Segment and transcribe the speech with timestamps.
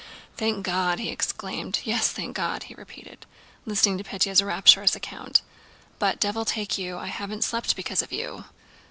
[0.35, 1.81] "Thank God!" he exclaimed.
[1.83, 3.27] "Yes, thank God!" he repeated,
[3.67, 5.43] listening to Pétya's rapturous account.
[5.99, 8.45] "But, devil take you, I haven't slept because of you!